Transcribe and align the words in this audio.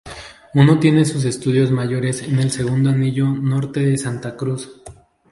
Uno 0.55 0.79
tiene 0.79 1.05
sus 1.05 1.25
estudios 1.25 1.69
mayores 1.69 2.23
en 2.23 2.39
el 2.39 2.49
segundo 2.49 2.89
anillo 2.89 3.27
norte 3.27 3.81
de 3.81 3.99
Santa 3.99 4.35
Cruz. 4.35 4.81